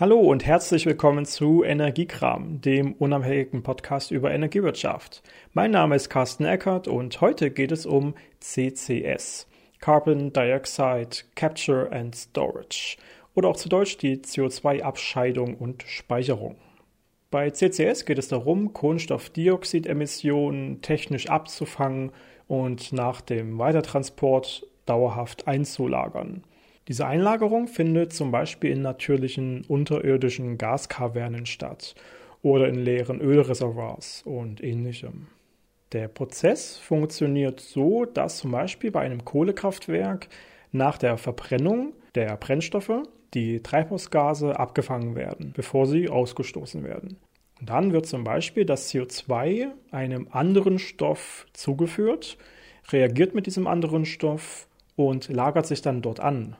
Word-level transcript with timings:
Hallo 0.00 0.20
und 0.20 0.46
herzlich 0.46 0.86
willkommen 0.86 1.26
zu 1.26 1.64
Energiekram, 1.64 2.60
dem 2.60 2.92
unabhängigen 2.92 3.64
Podcast 3.64 4.12
über 4.12 4.30
Energiewirtschaft. 4.30 5.24
Mein 5.54 5.72
Name 5.72 5.96
ist 5.96 6.08
Carsten 6.08 6.44
Eckert 6.44 6.86
und 6.86 7.20
heute 7.20 7.50
geht 7.50 7.72
es 7.72 7.84
um 7.84 8.14
CCS, 8.38 9.48
Carbon 9.80 10.32
Dioxide 10.32 11.24
Capture 11.34 11.90
and 11.90 12.14
Storage 12.14 12.96
oder 13.34 13.48
auch 13.48 13.56
zu 13.56 13.68
Deutsch 13.68 13.98
die 13.98 14.18
CO2-Abscheidung 14.18 15.56
und 15.56 15.82
Speicherung. 15.82 16.54
Bei 17.32 17.50
CCS 17.50 18.04
geht 18.04 18.18
es 18.18 18.28
darum, 18.28 18.72
Kohlenstoffdioxidemissionen 18.72 20.80
technisch 20.80 21.28
abzufangen 21.28 22.12
und 22.46 22.92
nach 22.92 23.20
dem 23.20 23.58
Weitertransport 23.58 24.64
dauerhaft 24.86 25.48
einzulagern. 25.48 26.44
Diese 26.88 27.06
Einlagerung 27.06 27.68
findet 27.68 28.14
zum 28.14 28.30
Beispiel 28.30 28.70
in 28.70 28.80
natürlichen 28.80 29.62
unterirdischen 29.68 30.56
Gaskavernen 30.56 31.44
statt 31.44 31.94
oder 32.40 32.66
in 32.66 32.76
leeren 32.76 33.20
Ölreservoirs 33.20 34.22
und 34.24 34.64
ähnlichem. 34.64 35.26
Der 35.92 36.08
Prozess 36.08 36.78
funktioniert 36.78 37.60
so, 37.60 38.06
dass 38.06 38.38
zum 38.38 38.52
Beispiel 38.52 38.90
bei 38.90 39.00
einem 39.00 39.22
Kohlekraftwerk 39.26 40.28
nach 40.72 40.96
der 40.96 41.18
Verbrennung 41.18 41.92
der 42.14 42.34
Brennstoffe 42.38 43.02
die 43.34 43.62
Treibhausgase 43.62 44.58
abgefangen 44.58 45.14
werden, 45.14 45.52
bevor 45.54 45.86
sie 45.86 46.08
ausgestoßen 46.08 46.84
werden. 46.84 47.18
Und 47.60 47.68
dann 47.68 47.92
wird 47.92 48.06
zum 48.06 48.24
Beispiel 48.24 48.64
das 48.64 48.90
CO2 48.90 49.66
einem 49.90 50.28
anderen 50.30 50.78
Stoff 50.78 51.46
zugeführt, 51.52 52.38
reagiert 52.90 53.34
mit 53.34 53.44
diesem 53.44 53.66
anderen 53.66 54.06
Stoff 54.06 54.68
und 54.96 55.28
lagert 55.28 55.66
sich 55.66 55.82
dann 55.82 56.00
dort 56.00 56.20
an 56.20 56.56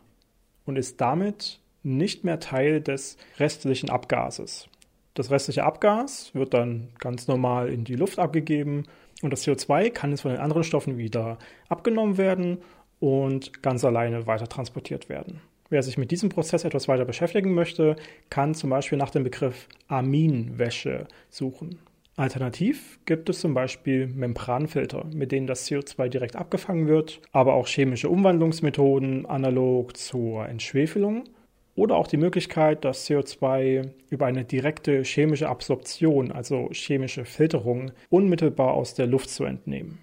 und 0.68 0.76
ist 0.76 1.00
damit 1.00 1.60
nicht 1.82 2.24
mehr 2.24 2.38
Teil 2.38 2.80
des 2.80 3.16
restlichen 3.38 3.90
Abgases. 3.90 4.68
Das 5.14 5.30
restliche 5.30 5.64
Abgas 5.64 6.30
wird 6.34 6.54
dann 6.54 6.90
ganz 6.98 7.26
normal 7.26 7.70
in 7.70 7.84
die 7.84 7.96
Luft 7.96 8.18
abgegeben 8.18 8.84
und 9.22 9.32
das 9.32 9.44
CO2 9.46 9.90
kann 9.90 10.10
jetzt 10.10 10.20
von 10.20 10.30
den 10.30 10.40
anderen 10.40 10.62
Stoffen 10.62 10.98
wieder 10.98 11.38
abgenommen 11.68 12.18
werden 12.18 12.58
und 13.00 13.62
ganz 13.62 13.84
alleine 13.84 14.26
weiter 14.26 14.48
transportiert 14.48 15.08
werden. 15.08 15.40
Wer 15.70 15.82
sich 15.82 15.98
mit 15.98 16.10
diesem 16.10 16.28
Prozess 16.28 16.64
etwas 16.64 16.86
weiter 16.86 17.04
beschäftigen 17.04 17.52
möchte, 17.52 17.96
kann 18.30 18.54
zum 18.54 18.70
Beispiel 18.70 18.98
nach 18.98 19.10
dem 19.10 19.24
Begriff 19.24 19.68
Aminwäsche 19.88 21.06
suchen. 21.30 21.78
Alternativ 22.18 22.98
gibt 23.06 23.28
es 23.28 23.38
zum 23.38 23.54
Beispiel 23.54 24.08
Membranfilter, 24.08 25.06
mit 25.14 25.30
denen 25.30 25.46
das 25.46 25.68
CO2 25.68 26.08
direkt 26.08 26.34
abgefangen 26.34 26.88
wird, 26.88 27.20
aber 27.30 27.54
auch 27.54 27.68
chemische 27.68 28.08
Umwandlungsmethoden 28.08 29.24
analog 29.24 29.96
zur 29.96 30.48
Entschwefelung 30.48 31.28
oder 31.76 31.96
auch 31.96 32.08
die 32.08 32.16
Möglichkeit, 32.16 32.84
das 32.84 33.08
CO2 33.08 33.90
über 34.10 34.26
eine 34.26 34.44
direkte 34.44 35.04
chemische 35.04 35.48
Absorption, 35.48 36.32
also 36.32 36.70
chemische 36.72 37.24
Filterung, 37.24 37.92
unmittelbar 38.10 38.74
aus 38.74 38.94
der 38.94 39.06
Luft 39.06 39.30
zu 39.30 39.44
entnehmen. 39.44 40.00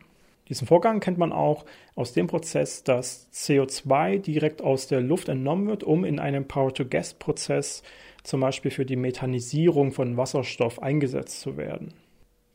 Diesen 0.47 0.67
Vorgang 0.67 1.01
kennt 1.01 1.17
man 1.17 1.33
auch 1.33 1.65
aus 1.95 2.13
dem 2.13 2.27
Prozess, 2.27 2.85
dass 2.85 3.29
CO2 3.33 4.19
direkt 4.19 4.61
aus 4.61 4.87
der 4.87 5.01
Luft 5.01 5.27
entnommen 5.27 5.67
wird, 5.67 5.83
um 5.83 6.05
in 6.05 6.19
einem 6.19 6.47
Power-to-Gas-Prozess 6.47 7.83
zum 8.23 8.39
Beispiel 8.39 8.71
für 8.71 8.85
die 8.85 8.95
Methanisierung 8.95 9.91
von 9.91 10.15
Wasserstoff 10.15 10.81
eingesetzt 10.81 11.41
zu 11.41 11.57
werden. 11.57 11.93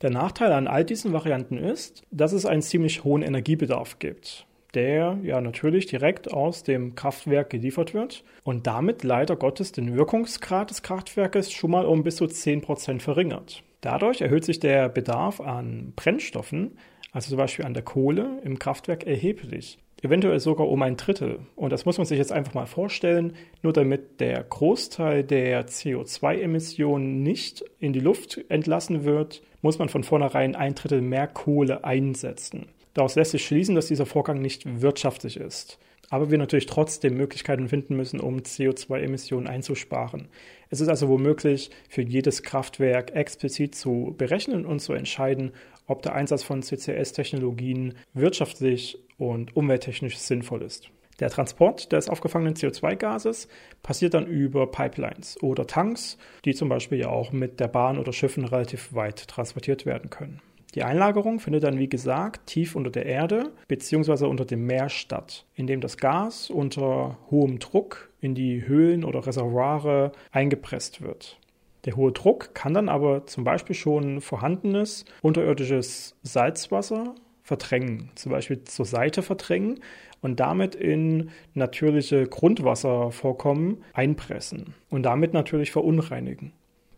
Der 0.02 0.10
Nachteil 0.10 0.52
an 0.52 0.66
all 0.66 0.82
diesen 0.82 1.12
Varianten 1.12 1.58
ist, 1.58 2.04
dass 2.10 2.32
es 2.32 2.46
einen 2.46 2.62
ziemlich 2.62 3.04
hohen 3.04 3.20
Energiebedarf 3.20 3.98
gibt, 3.98 4.46
der 4.72 5.18
ja 5.22 5.42
natürlich 5.42 5.84
direkt 5.84 6.32
aus 6.32 6.62
dem 6.62 6.94
Kraftwerk 6.94 7.50
geliefert 7.50 7.92
wird 7.92 8.24
und 8.42 8.66
damit 8.66 9.04
leider 9.04 9.36
Gottes 9.36 9.72
den 9.72 9.94
Wirkungsgrad 9.94 10.70
des 10.70 10.82
Kraftwerkes 10.82 11.52
schon 11.52 11.72
mal 11.72 11.84
um 11.84 12.02
bis 12.02 12.16
zu 12.16 12.24
10% 12.24 13.00
verringert. 13.00 13.62
Dadurch 13.82 14.22
erhöht 14.22 14.46
sich 14.46 14.58
der 14.58 14.88
Bedarf 14.88 15.38
an 15.38 15.92
Brennstoffen, 15.96 16.78
also 17.12 17.28
zum 17.28 17.38
Beispiel 17.38 17.66
an 17.66 17.74
der 17.74 17.82
Kohle 17.82 18.40
im 18.42 18.58
Kraftwerk 18.58 19.04
erheblich 19.06 19.78
eventuell 20.02 20.40
sogar 20.40 20.68
um 20.68 20.82
ein 20.82 20.96
Drittel. 20.96 21.40
Und 21.56 21.72
das 21.72 21.84
muss 21.84 21.98
man 21.98 22.06
sich 22.06 22.18
jetzt 22.18 22.32
einfach 22.32 22.54
mal 22.54 22.66
vorstellen, 22.66 23.34
nur 23.62 23.72
damit 23.72 24.20
der 24.20 24.42
Großteil 24.42 25.24
der 25.24 25.66
CO2-Emissionen 25.66 27.22
nicht 27.22 27.64
in 27.78 27.92
die 27.92 28.00
Luft 28.00 28.40
entlassen 28.48 29.04
wird, 29.04 29.42
muss 29.62 29.78
man 29.78 29.88
von 29.88 30.04
vornherein 30.04 30.56
ein 30.56 30.74
Drittel 30.74 31.02
mehr 31.02 31.26
Kohle 31.26 31.84
einsetzen. 31.84 32.66
Daraus 32.94 33.14
lässt 33.14 33.32
sich 33.32 33.44
schließen, 33.44 33.74
dass 33.74 33.86
dieser 33.86 34.06
Vorgang 34.06 34.40
nicht 34.40 34.80
wirtschaftlich 34.80 35.36
ist. 35.36 35.78
Aber 36.12 36.32
wir 36.32 36.38
natürlich 36.38 36.66
trotzdem 36.66 37.16
Möglichkeiten 37.16 37.68
finden 37.68 37.94
müssen, 37.96 38.18
um 38.18 38.38
CO2-Emissionen 38.38 39.46
einzusparen. 39.46 40.26
Es 40.68 40.80
ist 40.80 40.88
also 40.88 41.08
womöglich 41.08 41.70
für 41.88 42.02
jedes 42.02 42.42
Kraftwerk 42.42 43.14
explizit 43.14 43.76
zu 43.76 44.14
berechnen 44.18 44.66
und 44.66 44.80
zu 44.80 44.92
entscheiden, 44.92 45.52
ob 45.90 46.02
der 46.02 46.14
Einsatz 46.14 46.42
von 46.42 46.62
CCS-Technologien 46.62 47.94
wirtschaftlich 48.14 48.98
und 49.18 49.56
umwelttechnisch 49.56 50.18
sinnvoll 50.18 50.62
ist. 50.62 50.90
Der 51.20 51.28
Transport 51.28 51.92
des 51.92 52.08
aufgefangenen 52.08 52.54
CO2-Gases 52.54 53.48
passiert 53.82 54.14
dann 54.14 54.26
über 54.26 54.70
Pipelines 54.70 55.40
oder 55.42 55.66
Tanks, 55.66 56.16
die 56.46 56.54
zum 56.54 56.70
Beispiel 56.70 56.98
ja 56.98 57.08
auch 57.08 57.30
mit 57.30 57.60
der 57.60 57.68
Bahn 57.68 57.98
oder 57.98 58.12
Schiffen 58.12 58.46
relativ 58.46 58.94
weit 58.94 59.28
transportiert 59.28 59.84
werden 59.84 60.08
können. 60.08 60.40
Die 60.74 60.84
Einlagerung 60.84 61.40
findet 61.40 61.64
dann, 61.64 61.78
wie 61.78 61.88
gesagt, 61.88 62.46
tief 62.46 62.76
unter 62.76 62.90
der 62.90 63.04
Erde 63.04 63.52
bzw. 63.66 64.26
unter 64.26 64.44
dem 64.44 64.66
Meer 64.66 64.88
statt, 64.88 65.44
indem 65.56 65.80
das 65.80 65.96
Gas 65.96 66.48
unter 66.48 67.18
hohem 67.30 67.58
Druck 67.58 68.10
in 68.20 68.34
die 68.34 68.66
Höhlen 68.66 69.04
oder 69.04 69.26
Reservoire 69.26 70.12
eingepresst 70.30 71.02
wird. 71.02 71.39
Der 71.84 71.96
hohe 71.96 72.12
Druck 72.12 72.54
kann 72.54 72.74
dann 72.74 72.88
aber 72.88 73.26
zum 73.26 73.44
Beispiel 73.44 73.74
schon 73.74 74.20
vorhandenes 74.20 75.04
unterirdisches 75.22 76.16
Salzwasser 76.22 77.14
verdrängen, 77.42 78.10
zum 78.14 78.32
Beispiel 78.32 78.62
zur 78.64 78.84
Seite 78.84 79.22
verdrängen 79.22 79.80
und 80.20 80.40
damit 80.40 80.74
in 80.74 81.30
natürliche 81.54 82.26
Grundwasservorkommen 82.26 83.82
einpressen 83.92 84.74
und 84.90 85.04
damit 85.04 85.32
natürlich 85.32 85.72
verunreinigen. 85.72 86.52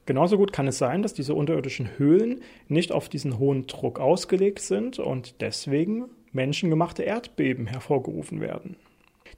Genauso 0.05 0.37
gut 0.37 0.53
kann 0.53 0.67
es 0.67 0.79
sein, 0.79 1.03
dass 1.03 1.15
diese 1.15 1.35
unterirdischen 1.35 1.97
Höhlen 1.97 2.41
nicht 2.67 2.91
auf 2.91 3.09
diesen 3.09 3.39
hohen 3.39 3.69
Druck 3.69 4.01
ausgelegt 4.01 4.59
sind 4.59 4.99
und 4.99 5.41
deswegen 5.41 6.07
menschengemachte 6.33 7.05
Erdbeben 7.05 7.67
hervorgerufen 7.67 8.41
werden. 8.41 8.77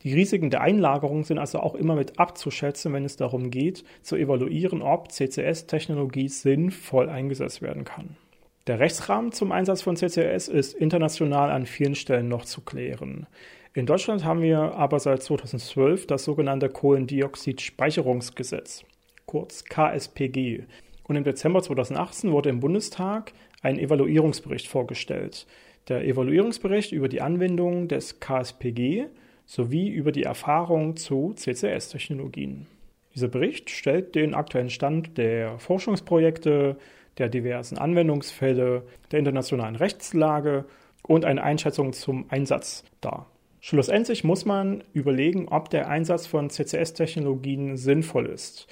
Die 0.05 0.13
Risiken 0.13 0.51
der 0.51 0.61
Einlagerung 0.61 1.25
sind 1.25 1.39
also 1.39 1.61
auch 1.61 1.75
immer 1.75 1.97
mit 1.97 2.19
abzuschätzen, 2.19 2.93
wenn 2.93 3.07
es 3.07 3.17
darum 3.17 3.51
geht, 3.51 3.85
zu 4.03 4.17
evaluieren, 4.17 4.83
ob 4.83 5.11
CCS-Technologie 5.11 6.29
sinnvoll 6.29 7.09
eingesetzt 7.09 7.63
werden 7.63 7.85
kann. 7.85 8.19
Der 8.67 8.81
Rechtsrahmen 8.81 9.33
zum 9.33 9.51
Einsatz 9.51 9.81
von 9.81 9.97
CCS 9.97 10.49
ist 10.49 10.75
international 10.75 11.51
an 11.51 11.65
vielen 11.65 11.95
Stellen 11.95 12.29
noch 12.29 12.45
zu 12.45 12.61
klären. 12.61 13.27
In 13.73 13.87
Deutschland 13.87 14.27
haben 14.27 14.43
wir 14.43 14.75
aber 14.75 15.01
seit 15.01 15.23
2012 15.23 16.07
das 16.07 16.25
sogenannte 16.25 16.69
Kohlendioxid-Speicherungsgesetz, 16.69 18.85
kurz 19.25 19.65
KSPG. 19.65 20.65
Und 21.05 21.17
im 21.17 21.25
Dezember 21.25 21.63
2018 21.63 22.31
wurde 22.31 22.51
im 22.51 22.61
Bundestag 22.61 23.33
ein 23.63 23.79
Evaluierungsbericht 23.79 24.69
vorgestellt. 24.69 25.47
Der 25.89 26.05
Evaluierungsbericht 26.05 26.93
über 26.93 27.09
die 27.09 27.23
Anwendung 27.23 27.89
des 27.89 28.21
KSPG 28.21 29.07
sowie 29.47 29.89
über 29.89 30.13
die 30.13 30.23
Erfahrung 30.23 30.97
zu 30.97 31.35
CCS-Technologien. 31.35 32.67
Dieser 33.15 33.29
Bericht 33.29 33.71
stellt 33.71 34.15
den 34.15 34.35
aktuellen 34.35 34.71
Stand 34.71 35.17
der 35.19 35.59
Forschungsprojekte, 35.59 36.77
der 37.19 37.29
diversen 37.29 37.79
Anwendungsfälle, 37.79 38.83
der 39.13 39.19
internationalen 39.19 39.77
Rechtslage 39.77 40.65
und 41.03 41.25
eine 41.25 41.43
Einschätzung 41.43 41.93
zum 41.93 42.27
Einsatz 42.31 42.85
dar. 43.01 43.31
Schlussendlich 43.61 44.25
muss 44.25 44.45
man 44.45 44.85
überlegen, 44.93 45.49
ob 45.49 45.71
der 45.71 45.89
Einsatz 45.89 46.27
von 46.27 46.51
CCS-Technologien 46.51 47.77
sinnvoll 47.77 48.27
ist. 48.27 48.67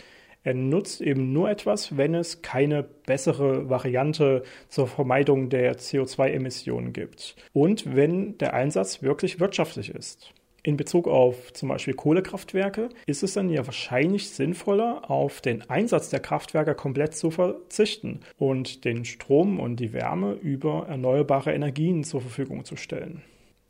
Er 0.45 0.55
nutzt 0.55 1.01
eben 1.01 1.33
nur 1.33 1.49
etwas, 1.49 1.97
wenn 1.97 2.15
es 2.15 2.43
keine 2.43 2.83
bessere 2.83 3.71
Variante 3.71 4.43
zur 4.69 4.89
Vermeidung 4.89 5.51
der 5.51 5.79
CO2-Emissionen 5.79 6.93
gibt 6.93 7.37
und 7.53 7.95
wenn 7.95 8.37
der 8.39 8.55
Einsatz 8.55 9.03
wirklich 9.03 9.39
wirtschaftlich 9.39 9.91
ist. 9.95 10.35
In 10.65 10.77
Bezug 10.77 11.09
auf 11.09 11.53
zum 11.55 11.71
Beispiel 11.71 11.95
Kohlekraftwerke 11.95 12.89
ist 13.07 13.25
es 13.25 13.33
dann 13.33 13.51
ja 13.51 13.67
wahrscheinlich 13.67 14.31
sinnvoller, 14.31 15.11
auf 15.11 15.41
den 15.41 15.69
Einsatz 15.69 16.09
der 16.09 16.21
Kraftwerke 16.21 16.77
komplett 16.77 17.17
zu 17.17 17.33
verzichten 17.33 18.21
und 18.39 18.85
den 18.85 19.05
Strom 19.05 19.59
und 19.59 19.81
die 19.81 19.93
Wärme 19.93 20.35
über 20.35 20.87
erneuerbare 20.89 21.53
Energien 21.53 22.05
zur 22.05 22.21
Verfügung 22.21 22.65
zu 22.65 22.77
stellen. 22.77 23.23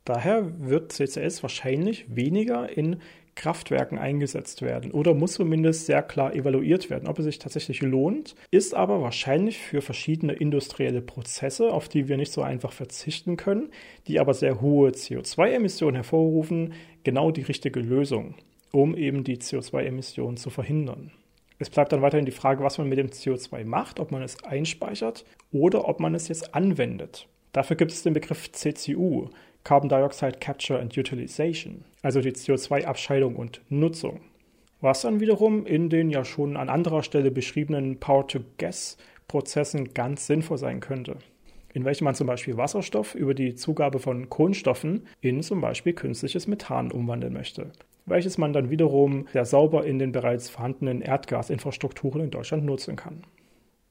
Daher 0.05 0.51
wird 0.59 0.93
CCS 0.93 1.43
wahrscheinlich 1.43 2.07
weniger 2.09 2.69
in 2.77 2.97
Kraftwerken 3.35 3.99
eingesetzt 3.99 4.63
werden 4.63 4.91
oder 4.91 5.15
muss 5.15 5.35
zumindest 5.35 5.87
sehr 5.87 6.03
klar 6.03 6.35
evaluiert 6.35 6.91
werden, 6.91 7.09
ob 7.09 7.19
es 7.19 7.25
sich 7.25 7.39
tatsächlich 7.39 7.81
lohnt, 7.81 8.35
ist 8.51 8.75
aber 8.75 9.01
wahrscheinlich 9.01 9.59
für 9.59 9.81
verschiedene 9.81 10.35
industrielle 10.35 11.01
Prozesse, 11.01 11.73
auf 11.73 11.89
die 11.89 12.09
wir 12.09 12.17
nicht 12.17 12.33
so 12.33 12.43
einfach 12.43 12.73
verzichten 12.73 13.37
können, 13.37 13.71
die 14.07 14.21
aber 14.21 14.35
sehr 14.35 14.61
hohe 14.61 14.91
CO2-Emissionen 14.91 15.95
hervorrufen, 15.95 16.75
genau 17.05 17.31
die 17.31 17.43
richtige 17.43 17.81
Lösung, 17.81 18.35
um 18.71 18.95
eben 18.97 19.25
die 19.25 19.39
CO2-Emissionen 19.39 20.37
zu 20.37 20.51
verhindern. 20.51 21.13
Es 21.59 21.71
bleibt 21.71 21.93
dann 21.93 22.03
weiterhin 22.03 22.27
die 22.27 22.33
Frage, 22.33 22.65
was 22.65 22.79
man 22.79 22.89
mit 22.89 22.99
dem 22.99 23.09
CO2 23.09 23.65
macht, 23.65 24.01
ob 24.01 24.11
man 24.11 24.23
es 24.23 24.43
einspeichert 24.45 25.25
oder 25.53 25.89
ob 25.89 26.01
man 26.01 26.15
es 26.15 26.29
jetzt 26.29 26.55
anwendet. 26.55 27.29
Dafür 27.53 27.77
gibt 27.77 27.93
es 27.93 28.03
den 28.03 28.15
Begriff 28.15 28.51
CCU, 28.51 29.29
Carbon 29.64 29.88
Dioxide 29.88 30.38
Capture 30.41 30.81
and 30.81 30.97
Utilization, 30.97 31.85
also 32.03 32.20
die 32.20 32.32
CO2-Abscheidung 32.32 33.37
und 33.37 33.61
Nutzung. 33.69 34.20
Was 34.81 35.03
dann 35.03 35.20
wiederum 35.20 35.67
in 35.67 35.88
den 35.91 36.11
ja 36.11 36.25
schon 36.25 36.56
an 36.56 36.69
anderer 36.69 37.03
Stelle 37.03 37.31
beschriebenen 37.31 38.00
Power-to-Gas-Prozessen 38.00 39.94
ganz 39.94 40.26
sinnvoll 40.26 40.59
sein 40.59 40.81
könnte 40.81 41.19
in 41.75 41.85
welchem 41.85 42.05
man 42.05 42.14
zum 42.14 42.26
Beispiel 42.26 42.56
Wasserstoff 42.56 43.14
über 43.14 43.35
die 43.35 43.55
Zugabe 43.55 43.99
von 43.99 44.29
Kohlenstoffen 44.29 45.06
in 45.20 45.43
zum 45.43 45.61
Beispiel 45.61 45.93
künstliches 45.93 46.47
Methan 46.47 46.93
umwandeln 46.93 47.32
möchte, 47.32 47.70
welches 48.06 48.38
man 48.38 48.53
dann 48.53 48.70
wiederum 48.70 49.26
sehr 49.32 49.44
sauber 49.44 49.85
in 49.85 49.99
den 49.99 50.12
bereits 50.12 50.50
vorhandenen 50.50 51.00
Erdgasinfrastrukturen 51.00 52.23
in 52.23 52.31
Deutschland 52.31 52.65
nutzen 52.65 52.97
kann. 52.97 53.25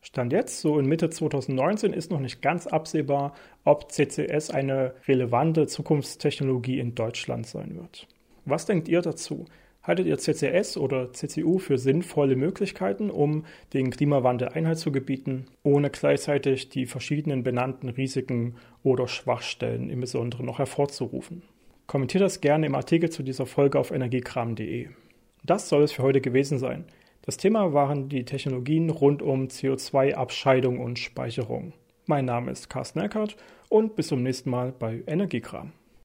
Stand 0.01 0.33
jetzt, 0.33 0.61
so 0.61 0.79
in 0.79 0.87
Mitte 0.87 1.11
2019, 1.11 1.93
ist 1.93 2.11
noch 2.11 2.19
nicht 2.19 2.41
ganz 2.41 2.65
absehbar, 2.65 3.35
ob 3.63 3.91
CCS 3.91 4.49
eine 4.49 4.95
relevante 5.07 5.67
Zukunftstechnologie 5.67 6.79
in 6.79 6.95
Deutschland 6.95 7.45
sein 7.45 7.75
wird. 7.75 8.07
Was 8.45 8.65
denkt 8.65 8.87
ihr 8.87 9.01
dazu? 9.01 9.45
Haltet 9.83 10.07
ihr 10.07 10.17
CCS 10.17 10.77
oder 10.77 11.11
CCU 11.13 11.59
für 11.59 11.77
sinnvolle 11.77 12.35
Möglichkeiten, 12.35 13.09
um 13.09 13.45
den 13.73 13.91
Klimawandel 13.91 14.49
Einhalt 14.49 14.79
zu 14.79 14.91
gebieten, 14.91 15.45
ohne 15.63 15.89
gleichzeitig 15.89 16.69
die 16.69 16.85
verschiedenen 16.87 17.43
benannten 17.43 17.89
Risiken 17.89 18.55
oder 18.83 19.07
Schwachstellen 19.07 19.89
im 19.89 20.01
Besonderen 20.01 20.45
noch 20.47 20.59
hervorzurufen? 20.59 21.43
Kommentiert 21.87 22.23
das 22.23 22.41
gerne 22.41 22.67
im 22.67 22.75
Artikel 22.75 23.09
zu 23.09 23.21
dieser 23.21 23.45
Folge 23.45 23.79
auf 23.79 23.91
energiekram.de. 23.91 24.89
Das 25.43 25.69
soll 25.69 25.83
es 25.83 25.91
für 25.91 26.03
heute 26.03 26.21
gewesen 26.21 26.59
sein. 26.59 26.85
Das 27.23 27.37
Thema 27.37 27.71
waren 27.71 28.09
die 28.09 28.25
Technologien 28.25 28.89
rund 28.89 29.21
um 29.21 29.45
CO2-Abscheidung 29.47 30.79
und 30.79 30.97
Speicherung. 30.97 31.73
Mein 32.07 32.25
Name 32.25 32.49
ist 32.51 32.67
Carsten 32.67 32.99
Eckert 32.99 33.37
und 33.69 33.95
bis 33.95 34.07
zum 34.07 34.23
nächsten 34.23 34.49
Mal 34.49 34.71
bei 34.71 35.03
Energiekram. 35.05 35.71